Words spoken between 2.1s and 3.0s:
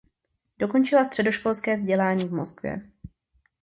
v Moskvě.